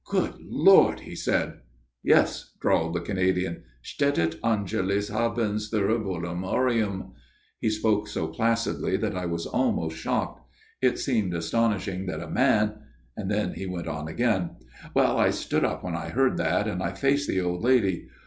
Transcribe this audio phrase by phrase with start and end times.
[0.05, 1.59] "Good Lord!" he said."
[2.03, 7.13] Yes," drawled the Canadian." stetit Angelus habens thuribulum aureum."
[7.59, 10.41] He spoke so placidly that I was almost shocked.
[10.81, 12.79] It seemed astonishing that a man
[13.15, 14.55] Then he went on again:"
[14.95, 18.07] Well, I stood up when I heard that, and I faced the old lady.